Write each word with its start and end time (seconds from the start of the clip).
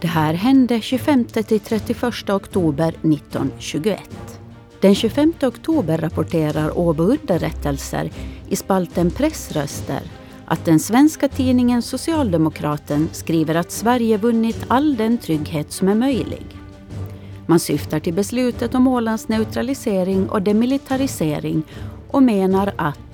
Det 0.00 0.08
här 0.08 0.34
hände 0.34 0.80
25 0.80 1.24
till 1.24 1.60
31 1.60 2.30
oktober 2.30 2.88
1921. 2.88 4.00
Den 4.80 4.94
25 4.94 5.32
oktober 5.42 5.98
rapporterar 5.98 6.78
Åbo 6.78 7.02
Underrättelser 7.02 8.10
i 8.48 8.56
spalten 8.56 9.10
Pressröster 9.10 10.00
att 10.46 10.64
den 10.64 10.80
svenska 10.80 11.28
tidningen 11.28 11.82
Socialdemokraten 11.82 13.08
skriver 13.12 13.54
att 13.54 13.70
Sverige 13.70 14.16
vunnit 14.16 14.64
all 14.68 14.96
den 14.96 15.18
trygghet 15.18 15.72
som 15.72 15.88
är 15.88 15.94
möjlig. 15.94 16.46
Man 17.46 17.60
syftar 17.60 18.00
till 18.00 18.14
beslutet 18.14 18.74
om 18.74 18.88
Ålands 18.88 19.28
neutralisering 19.28 20.28
och 20.28 20.42
demilitarisering 20.42 21.62
och 22.10 22.22
menar 22.22 22.72
att 22.76 23.09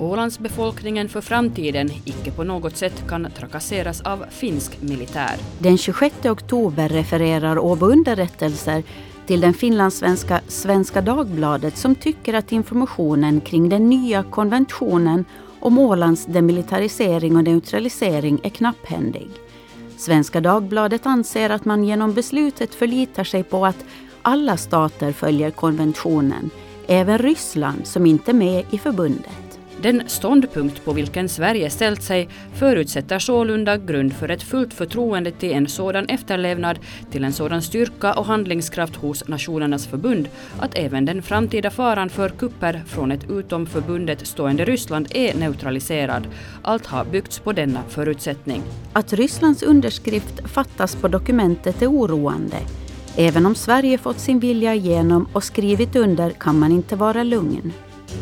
Ålandsbefolkningen 0.00 1.08
för 1.08 1.20
framtiden 1.20 1.90
icke 2.04 2.30
på 2.30 2.44
något 2.44 2.76
sätt 2.76 3.08
kan 3.08 3.30
trakasseras 3.30 4.00
av 4.00 4.24
finsk 4.30 4.82
militär. 4.82 5.36
Den 5.58 5.78
26 5.78 6.24
oktober 6.24 6.88
refererar 6.88 7.58
Åbo 7.58 7.86
Underrättelser 7.86 8.82
till 9.26 9.40
den 9.40 9.54
finlandssvenska 9.54 10.40
Svenska 10.48 11.00
Dagbladet 11.00 11.76
som 11.76 11.94
tycker 11.94 12.34
att 12.34 12.52
informationen 12.52 13.40
kring 13.40 13.68
den 13.68 13.88
nya 13.88 14.22
konventionen 14.22 15.24
om 15.60 15.78
Ålands 15.78 16.26
demilitarisering 16.26 17.36
och 17.36 17.44
neutralisering 17.44 18.40
är 18.42 18.50
knapphändig. 18.50 19.28
Svenska 19.96 20.40
Dagbladet 20.40 21.06
anser 21.06 21.50
att 21.50 21.64
man 21.64 21.84
genom 21.84 22.14
beslutet 22.14 22.74
förlitar 22.74 23.24
sig 23.24 23.42
på 23.42 23.66
att 23.66 23.84
alla 24.22 24.56
stater 24.56 25.12
följer 25.12 25.50
konventionen, 25.50 26.50
även 26.86 27.18
Ryssland 27.18 27.86
som 27.86 28.06
inte 28.06 28.30
är 28.30 28.34
med 28.34 28.64
i 28.70 28.78
förbundet. 28.78 29.47
Den 29.82 30.02
ståndpunkt 30.06 30.84
på 30.84 30.92
vilken 30.92 31.28
Sverige 31.28 31.70
ställt 31.70 32.02
sig 32.02 32.28
förutsätter 32.54 33.18
sålunda 33.18 33.76
grund 33.76 34.12
för 34.12 34.28
ett 34.28 34.42
fullt 34.42 34.74
förtroende 34.74 35.30
till 35.30 35.52
en 35.52 35.68
sådan 35.68 36.06
efterlevnad, 36.06 36.78
till 37.10 37.24
en 37.24 37.32
sådan 37.32 37.62
styrka 37.62 38.14
och 38.14 38.24
handlingskraft 38.24 38.96
hos 38.96 39.28
Nationernas 39.28 39.86
förbund, 39.86 40.28
att 40.58 40.74
även 40.74 41.04
den 41.04 41.22
framtida 41.22 41.70
faran 41.70 42.08
för 42.08 42.28
kupper 42.28 42.82
från 42.86 43.12
ett 43.12 43.30
utom 43.30 43.66
förbundet 43.66 44.26
stående 44.26 44.64
Ryssland 44.64 45.06
är 45.10 45.34
neutraliserad. 45.34 46.26
Allt 46.62 46.86
har 46.86 47.04
byggts 47.04 47.38
på 47.38 47.52
denna 47.52 47.82
förutsättning. 47.88 48.62
Att 48.92 49.12
Rysslands 49.12 49.62
underskrift 49.62 50.48
fattas 50.48 50.96
på 50.96 51.08
dokumentet 51.08 51.82
är 51.82 51.90
oroande. 51.90 52.56
Även 53.16 53.46
om 53.46 53.54
Sverige 53.54 53.98
fått 53.98 54.18
sin 54.18 54.40
vilja 54.40 54.74
igenom 54.74 55.28
och 55.32 55.44
skrivit 55.44 55.96
under 55.96 56.30
kan 56.30 56.58
man 56.58 56.72
inte 56.72 56.96
vara 56.96 57.22
lugn. 57.22 57.72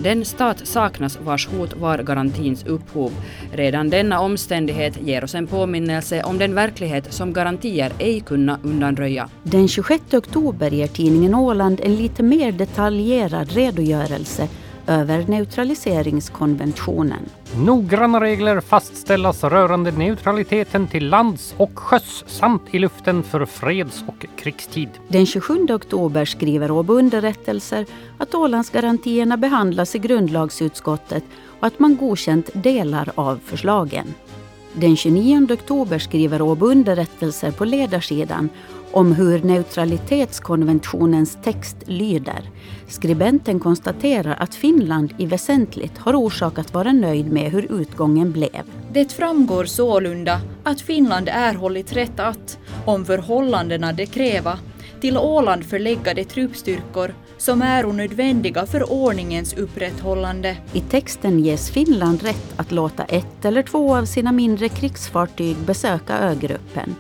Den 0.03 0.25
stat 0.25 0.67
saknas 0.67 1.19
vars 1.21 1.47
hot 1.47 1.75
var 1.77 1.99
garantins 1.99 2.67
upphov. 2.67 3.13
Redan 3.53 3.91
denna 3.91 4.21
omständighet 4.21 4.97
ger 5.03 5.25
oss 5.25 5.35
en 5.35 5.47
påminnelse 5.47 6.23
om 6.23 6.39
den 6.39 6.55
verklighet 6.55 7.13
som 7.13 7.33
garantier 7.33 7.93
ej 7.99 8.21
kunna 8.21 8.59
undanröja. 8.63 9.29
Den 9.43 9.69
26 9.69 10.15
oktober 10.15 10.71
ger 10.71 10.87
tidningen 10.87 11.35
Åland 11.35 11.81
en 11.83 11.95
lite 11.97 12.23
mer 12.23 12.53
detaljerad 12.53 13.53
redogörelse 13.53 14.49
över 14.87 15.25
neutraliseringskonventionen. 15.29 17.29
Noggranna 17.57 18.21
regler 18.21 18.61
fastställas 18.61 19.45
rörande 19.45 19.91
neutraliteten 19.91 20.87
till 20.87 21.09
lands 21.09 21.55
och 21.57 21.79
sjöss 21.79 22.25
samt 22.27 22.63
i 22.71 22.79
luften 22.79 23.23
för 23.23 23.45
freds 23.45 24.05
och 24.07 24.27
krigstid. 24.37 24.89
Den 25.09 25.27
27 25.27 25.67
oktober 25.71 26.25
skriver 26.25 26.71
Åbo 26.71 26.95
Underrättelser 26.95 27.87
att 28.19 28.35
Ålandsgarantierna 28.35 29.37
behandlas 29.37 29.95
i 29.95 29.99
grundlagsutskottet 29.99 31.25
och 31.61 31.67
att 31.67 31.79
man 31.79 31.97
godkänt 31.97 32.51
delar 32.53 33.11
av 33.15 33.41
förslagen. 33.45 34.15
Den 34.73 34.97
29 34.97 35.47
oktober 35.53 35.99
skriver 35.99 36.43
Åbo 36.43 36.67
Underrättelser 36.67 37.51
på 37.51 37.65
ledarsidan 37.65 38.49
om 38.97 39.13
hur 39.13 39.43
neutralitetskonventionens 39.43 41.39
text 41.45 41.77
lyder. 41.87 42.51
Skribenten 42.89 43.61
konstaterar 43.61 44.37
att 44.41 44.55
Finland 44.55 45.15
i 45.19 45.27
väsentligt 45.27 45.99
har 45.99 46.15
orsak 46.15 46.59
att 46.59 46.75
vara 46.75 46.93
nöjd 46.93 47.33
med 47.33 47.53
hur 47.53 47.73
utgången 47.81 48.33
blev. 48.33 48.63
Det 48.93 49.13
framgår 49.13 49.65
sålunda 49.65 50.41
att 50.65 50.81
Finland 50.81 51.29
erhållit 51.33 51.93
rätt 51.93 52.21
att, 52.21 52.59
om 52.85 53.05
förhållandena 53.05 53.93
det 53.93 54.07
kräva, 54.07 54.59
till 55.01 55.19
Åland 55.19 55.65
förlägga 55.65 56.15
de 56.15 56.25
truppstyrkor 56.25 57.15
som 57.39 57.63
är 57.63 57.85
nödvändiga 57.85 58.67
för 58.67 58.93
ordningens 58.93 59.55
upprätthållande. 59.55 60.57
I 60.73 60.81
texten 60.81 61.39
ges 61.39 61.71
Finland 61.71 62.23
rätt 62.23 62.53
att 62.57 62.73
låta 62.73 63.05
ett 63.05 63.45
eller 63.45 63.63
två 63.63 63.97
av 63.97 64.05
sina 64.05 64.33
mindre 64.33 64.69
krigsfartyg 64.69 65.57
besöka 65.57 66.19
ögruppen. 66.19 66.95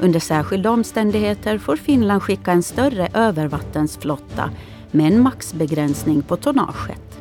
Under 0.00 0.20
särskilda 0.20 0.70
omständigheter 0.70 1.58
får 1.58 1.76
Finland 1.76 2.22
skicka 2.22 2.52
en 2.52 2.62
större 2.62 3.08
övervattensflotta 3.14 4.50
med 4.90 5.12
en 5.12 5.20
maxbegränsning 5.20 6.22
på 6.22 6.36
tonnaget. 6.36 7.20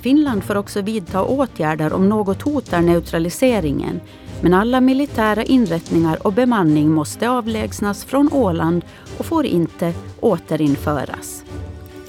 Finland 0.00 0.44
får 0.44 0.56
också 0.56 0.80
vidta 0.80 1.24
åtgärder 1.24 1.92
om 1.92 2.08
något 2.08 2.42
hotar 2.42 2.80
neutraliseringen 2.80 4.00
men 4.40 4.54
alla 4.54 4.80
militära 4.80 5.44
inrättningar 5.44 6.26
och 6.26 6.32
bemanning 6.32 6.90
måste 6.90 7.30
avlägsnas 7.30 8.04
från 8.04 8.32
Åland 8.32 8.84
och 9.18 9.26
får 9.26 9.46
inte 9.46 9.92
återinföras. 10.20 11.44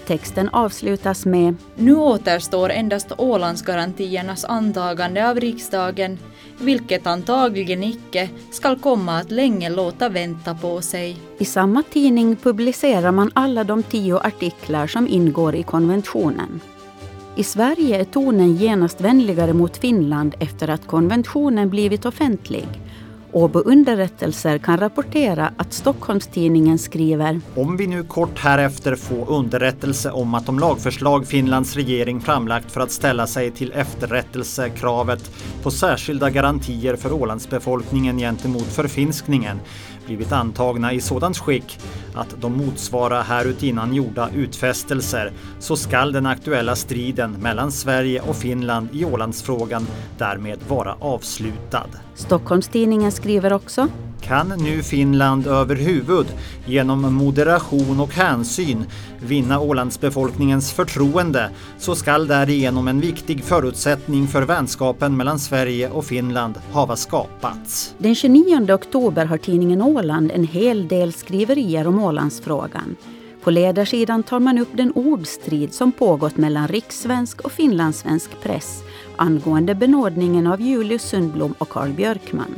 Texten 0.05 0.49
avslutas 0.49 1.25
med 1.25 1.55
Nu 1.75 1.95
återstår 1.95 2.69
endast 2.69 3.11
Ålandsgarantiernas 3.17 4.45
antagande 4.45 5.29
av 5.29 5.39
riksdagen, 5.39 6.17
vilket 6.59 7.07
antagligen 7.07 7.83
icke 7.83 8.29
skall 8.51 8.79
komma 8.79 9.17
att 9.17 9.31
länge 9.31 9.69
låta 9.69 10.09
vänta 10.09 10.55
på 10.55 10.81
sig. 10.81 11.17
I 11.37 11.45
samma 11.45 11.83
tidning 11.83 12.35
publicerar 12.35 13.11
man 13.11 13.31
alla 13.33 13.63
de 13.63 13.83
tio 13.83 14.17
artiklar 14.17 14.87
som 14.87 15.07
ingår 15.07 15.55
i 15.55 15.63
konventionen. 15.63 16.59
I 17.35 17.43
Sverige 17.43 17.99
är 17.99 18.03
tonen 18.03 18.55
genast 18.55 19.01
vänligare 19.01 19.53
mot 19.53 19.77
Finland 19.77 20.35
efter 20.39 20.67
att 20.67 20.87
konventionen 20.87 21.69
blivit 21.69 22.05
offentlig. 22.05 22.67
Åbo 23.37 23.59
Underrättelser 23.59 24.57
kan 24.57 24.77
rapportera 24.77 25.53
att 25.57 25.73
Stockholms-Tidningen 25.73 26.77
skriver 26.77 27.41
Om 27.55 27.77
vi 27.77 27.87
nu 27.87 28.03
kort 28.03 28.39
härefter 28.39 28.95
får 28.95 29.31
underrättelse 29.31 30.11
om 30.11 30.33
att 30.33 30.45
de 30.45 30.59
lagförslag 30.59 31.27
Finlands 31.27 31.75
regering 31.75 32.21
framlagt 32.21 32.71
för 32.71 32.81
att 32.81 32.91
ställa 32.91 33.27
sig 33.27 33.51
till 33.51 33.71
efterrättelse 33.71 34.69
kravet 34.69 35.31
på 35.63 35.71
särskilda 35.71 36.29
garantier 36.29 36.95
för 36.95 37.13
Ålandsbefolkningen 37.13 38.17
gentemot 38.17 38.67
förfinskningen 38.67 39.59
blivit 40.05 40.31
antagna 40.31 40.93
i 40.93 41.01
sådant 41.01 41.37
skick 41.37 41.79
att 42.13 42.41
de 42.41 42.57
motsvarar 42.57 43.23
härutinnan 43.23 43.93
gjorda 43.93 44.29
utfästelser 44.35 45.31
så 45.59 45.75
skall 45.75 46.11
den 46.11 46.25
aktuella 46.25 46.75
striden 46.75 47.31
mellan 47.31 47.71
Sverige 47.71 48.21
och 48.21 48.35
Finland 48.35 48.89
i 48.93 49.05
Ålandsfrågan 49.05 49.87
därmed 50.17 50.59
vara 50.67 50.95
avslutad. 50.99 51.87
Stockholmstidningen 52.17 53.11
skriver 53.11 53.53
också 53.53 53.87
kan 54.21 54.47
nu 54.47 54.83
Finland 54.83 55.47
överhuvud 55.47 56.25
genom 56.65 57.13
moderation 57.13 57.99
och 57.99 58.13
hänsyn 58.13 58.85
vinna 59.19 59.59
Ålandsbefolkningens 59.59 60.71
förtroende 60.71 61.49
så 61.79 61.95
skall 61.95 62.27
därigenom 62.27 62.87
en 62.87 62.99
viktig 62.99 63.43
förutsättning 63.43 64.27
för 64.27 64.41
vänskapen 64.41 65.17
mellan 65.17 65.39
Sverige 65.39 65.89
och 65.89 66.05
Finland 66.05 66.55
hava 66.71 66.95
skapats. 66.95 67.95
Den 67.97 68.15
29 68.15 68.73
oktober 68.73 69.25
har 69.25 69.37
tidningen 69.37 69.81
Åland 69.81 70.31
en 70.31 70.47
hel 70.47 70.87
del 70.87 71.13
skriverier 71.13 71.87
om 71.87 71.99
Ålandsfrågan. 71.99 72.95
På 73.47 73.51
ledarsidan 73.51 74.23
tar 74.23 74.39
man 74.39 74.57
upp 74.57 74.67
den 74.73 74.91
ordstrid 74.91 75.73
som 75.73 75.91
pågått 75.91 76.37
mellan 76.37 76.67
rikssvensk 76.67 77.41
och 77.41 77.51
finlandssvensk 77.51 78.41
press 78.41 78.83
angående 79.15 79.75
benådningen 79.75 80.47
av 80.47 80.61
Julius 80.61 81.01
Sundblom 81.03 81.53
och 81.57 81.69
Carl 81.69 81.89
Björkman. 81.89 82.55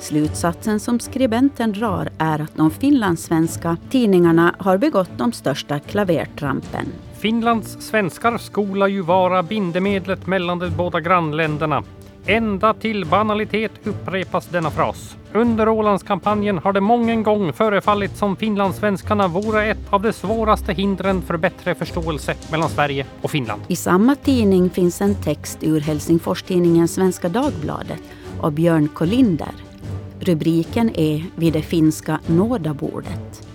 Slutsatsen 0.00 0.80
som 0.80 1.00
skribenten 1.00 1.72
drar 1.72 2.10
är 2.18 2.40
att 2.40 2.56
de 2.56 2.70
finlandssvenska 2.70 3.76
tidningarna 3.90 4.54
har 4.58 4.78
begått 4.78 5.18
de 5.18 5.32
största 5.32 5.78
klavertrampen. 5.78 6.86
Finlands 7.20 7.80
svenskar 7.80 8.38
skola 8.38 8.88
ju 8.88 9.02
vara 9.02 9.42
bindemedlet 9.42 10.26
mellan 10.26 10.58
de 10.58 10.70
båda 10.70 11.00
grannländerna. 11.00 11.82
Ända 12.26 12.74
till 12.74 13.06
banalitet 13.06 13.72
upprepas 13.84 14.46
denna 14.46 14.70
fras. 14.70 15.16
Under 15.32 15.68
Ålandskampanjen 15.68 16.58
har 16.58 16.72
det 16.72 16.80
mången 16.80 17.22
gång 17.22 17.52
förefallit 17.52 18.16
som 18.16 18.36
finlandssvenskarna 18.36 19.28
vore 19.28 19.66
ett 19.66 19.92
av 19.92 20.02
de 20.02 20.12
svåraste 20.12 20.72
hindren 20.72 21.22
för 21.22 21.36
bättre 21.36 21.74
förståelse 21.74 22.34
mellan 22.50 22.68
Sverige 22.68 23.06
och 23.22 23.30
Finland. 23.30 23.62
I 23.68 23.76
samma 23.76 24.14
tidning 24.16 24.70
finns 24.70 25.00
en 25.00 25.14
text 25.14 25.58
ur 25.60 25.80
Helsingfors-tidningen 25.80 26.88
Svenska 26.88 27.28
Dagbladet 27.28 28.02
av 28.40 28.52
Björn 28.52 28.88
Kolinder. 28.88 29.54
Rubriken 30.20 30.90
är 30.94 31.24
Vid 31.36 31.52
det 31.52 31.62
finska 31.62 32.20
nådabordet. 32.26 33.46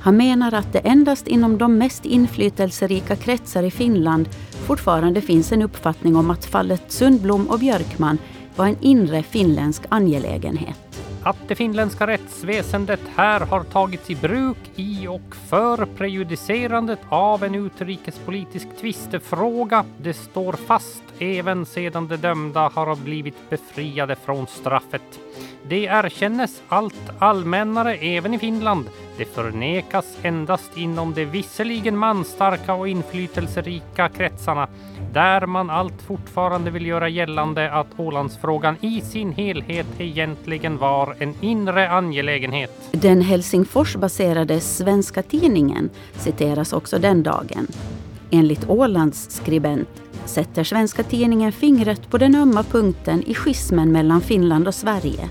Han 0.00 0.16
menar 0.16 0.54
att 0.54 0.72
det 0.72 0.78
endast 0.78 1.26
inom 1.26 1.58
de 1.58 1.78
mest 1.78 2.04
inflytelserika 2.04 3.16
kretsar 3.16 3.62
i 3.62 3.70
Finland 3.70 4.28
fortfarande 4.66 5.20
finns 5.20 5.52
en 5.52 5.62
uppfattning 5.62 6.16
om 6.16 6.30
att 6.30 6.44
fallet 6.44 6.82
Sundblom 6.92 7.46
och 7.46 7.58
Björkman 7.58 8.18
var 8.56 8.66
en 8.66 8.76
inre 8.80 9.22
finländsk 9.22 9.82
angelägenhet. 9.88 10.76
att 11.22 11.48
det 11.48 11.54
finländska 11.54 12.06
rättsväsendet 12.06 13.00
här 13.16 13.40
har 13.40 13.64
tagits 13.64 14.10
i 14.10 14.14
bruk 14.14 14.56
i 14.76 15.06
och 15.06 15.36
för 15.48 15.86
prejudicerandet 15.96 16.98
av 17.08 17.44
en 17.44 17.54
utrikespolitisk 17.54 18.66
tvistefråga. 18.80 19.84
Det 20.02 20.14
står 20.14 20.52
fast 20.52 21.02
även 21.18 21.66
sedan 21.66 22.08
de 22.08 22.16
dömda 22.16 22.70
har 22.74 22.96
blivit 22.96 23.50
befriade 23.50 24.16
från 24.16 24.46
straffet. 24.46 25.20
Det 25.68 25.84
erkännes 25.84 26.62
allt 26.68 27.10
allmännare 27.18 27.94
även 27.94 28.34
i 28.34 28.38
Finland. 28.38 28.84
Det 29.20 29.26
förnekas 29.26 30.16
endast 30.22 30.76
inom 30.76 31.14
de 31.14 31.24
visserligen 31.24 31.96
manstarka 31.96 32.74
och 32.74 32.88
inflytelserika 32.88 34.08
kretsarna 34.08 34.68
där 35.12 35.46
man 35.46 35.70
allt 35.70 36.02
fortfarande 36.02 36.70
vill 36.70 36.86
göra 36.86 37.08
gällande 37.08 37.72
att 37.72 37.86
Ålandsfrågan 37.96 38.76
i 38.80 39.00
sin 39.00 39.32
helhet 39.32 39.86
egentligen 39.98 40.78
var 40.78 41.16
en 41.18 41.34
inre 41.40 41.90
angelägenhet. 41.90 42.88
Den 42.92 43.20
Helsingforsbaserade 43.20 44.60
Svenska 44.60 45.22
Tidningen 45.22 45.90
citeras 46.12 46.72
också 46.72 46.98
den 46.98 47.22
dagen. 47.22 47.66
Enligt 48.30 48.68
Ålands 48.68 49.30
skribent 49.30 50.02
sätter 50.24 50.64
Svenska 50.64 51.02
Tidningen 51.02 51.52
fingret 51.52 52.10
på 52.10 52.18
den 52.18 52.34
ömma 52.34 52.62
punkten 52.62 53.22
i 53.26 53.34
schismen 53.34 53.92
mellan 53.92 54.20
Finland 54.20 54.68
och 54.68 54.74
Sverige. 54.74 55.28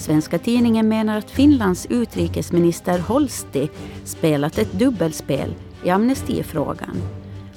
Svenska 0.00 0.38
Tidningen 0.38 0.88
menar 0.88 1.18
att 1.18 1.30
Finlands 1.30 1.86
utrikesminister 1.86 2.98
Holsti 2.98 3.68
spelat 4.04 4.58
ett 4.58 4.72
dubbelspel 4.72 5.54
i 5.84 5.90
amnestifrågan. 5.90 6.96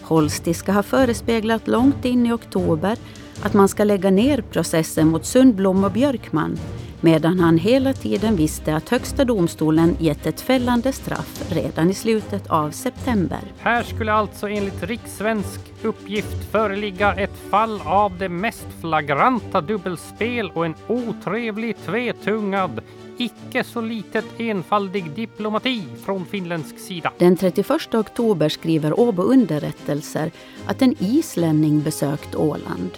Holsti 0.01 0.53
ska 0.53 0.71
ha 0.71 0.83
förespeglat 0.83 1.67
långt 1.67 2.05
in 2.05 2.25
i 2.25 2.31
oktober 2.31 2.97
att 3.41 3.53
man 3.53 3.67
ska 3.67 3.83
lägga 3.83 4.11
ner 4.11 4.41
processen 4.41 5.07
mot 5.07 5.25
Sundblom 5.25 5.83
och 5.83 5.91
Björkman 5.91 6.59
medan 7.03 7.39
han 7.39 7.57
hela 7.57 7.93
tiden 7.93 8.35
visste 8.35 8.75
att 8.75 8.89
Högsta 8.89 9.25
domstolen 9.25 9.97
gett 9.99 10.25
ett 10.25 10.41
fällande 10.41 10.93
straff 10.93 11.43
redan 11.49 11.89
i 11.89 11.93
slutet 11.93 12.47
av 12.47 12.71
september. 12.71 13.39
Här 13.59 13.83
skulle 13.83 14.13
alltså 14.13 14.49
enligt 14.49 14.83
rikssvensk 14.83 15.59
uppgift 15.83 16.51
föreligga 16.51 17.13
ett 17.13 17.37
fall 17.49 17.81
av 17.85 18.17
det 18.17 18.29
mest 18.29 18.67
flagranta 18.81 19.61
dubbelspel 19.61 20.51
och 20.53 20.65
en 20.65 20.75
otrevlig 20.87 21.75
tvetungad 21.85 22.81
icke 23.17 23.63
så 23.63 23.81
litet 23.81 24.25
enfaldig 24.37 25.11
diplomati 25.11 25.83
från 26.05 26.25
finländsk 26.25 26.79
sida. 26.79 27.11
Den 27.17 27.37
31 27.37 27.93
oktober 27.93 28.49
skriver 28.49 28.99
Åbo 28.99 29.23
underrättelser 29.23 30.31
att 30.65 30.81
en 30.81 30.95
islänning 30.99 31.81
besökt 31.81 32.35
Åland. 32.35 32.91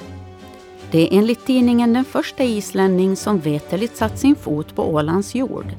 Det 0.92 1.02
är 1.02 1.18
enligt 1.18 1.46
tidningen 1.46 1.94
den 1.94 2.06
första 2.06 2.44
islänning 2.44 3.16
som 3.16 3.40
veterligt 3.40 3.98
satt 3.98 4.20
sin 4.20 4.36
fot 4.36 4.76
på 4.76 4.94
Ålands 4.94 5.36
jord. 5.36 5.74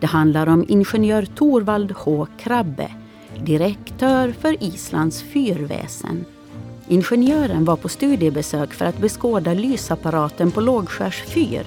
Det 0.00 0.06
handlar 0.06 0.46
om 0.46 0.64
ingenjör 0.68 1.24
Torvald 1.24 1.92
H. 1.92 2.26
Krabbe, 2.38 2.90
direktör 3.44 4.32
för 4.40 4.62
Islands 4.62 5.22
fyrväsen. 5.22 6.24
Ingenjören 6.88 7.64
var 7.64 7.76
på 7.76 7.88
studiebesök 7.88 8.72
för 8.72 8.84
att 8.84 8.98
beskåda 8.98 9.54
lysapparaten 9.54 10.50
på 10.50 10.60
Lågskärs 10.60 11.22
fyr, 11.22 11.66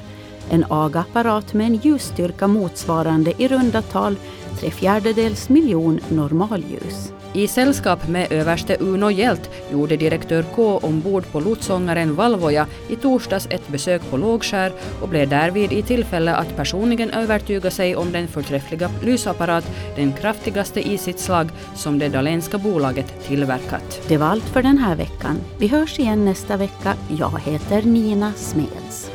en 0.50 0.66
AGA-apparat 0.70 1.54
med 1.54 1.68
en 1.68 1.76
ljusstyrka 1.76 2.48
motsvarande 2.48 3.34
i 3.38 3.48
runda 3.48 3.82
tal 3.82 4.16
tre 4.60 4.72
fjärdedels 4.72 5.50
miljon 5.50 6.00
normalljus. 6.10 7.14
I 7.34 7.48
sällskap 7.48 8.08
med 8.08 8.32
överste 8.32 8.78
Uno 8.80 9.12
Hjelt 9.12 9.50
gjorde 9.72 9.98
direktör 9.98 10.46
K 10.56 10.78
ombord 10.78 11.32
på 11.32 11.40
lotsångaren 11.40 12.16
Valvoja 12.16 12.68
i 12.90 12.96
torsdags 12.96 13.48
ett 13.50 13.68
besök 13.68 14.10
på 14.10 14.18
Lågskär 14.18 14.72
och 15.02 15.10
blev 15.10 15.30
därvid 15.30 15.72
i 15.72 15.82
tillfälle 15.82 16.36
att 16.36 16.56
personligen 16.56 17.12
övertyga 17.12 17.72
sig 17.72 17.96
om 17.96 18.12
den 18.12 18.28
förträffliga 18.28 18.90
lysapparat, 19.04 19.72
den 19.96 20.14
kraftigaste 20.14 20.82
i 20.92 20.98
sitt 20.98 21.20
slag, 21.20 21.50
som 21.76 22.00
det 22.00 22.10
dalenska 22.10 22.58
bolaget 22.58 23.28
tillverkat. 23.28 24.02
Det 24.08 24.18
var 24.18 24.28
allt 24.28 24.50
för 24.50 24.62
den 24.62 24.78
här 24.78 24.96
veckan. 24.96 25.38
Vi 25.60 25.68
hörs 25.68 26.00
igen 26.00 26.26
nästa 26.26 26.58
vecka. 26.58 26.94
Jag 27.20 27.40
heter 27.46 27.82
Nina 27.82 28.34
Smeds. 28.34 29.12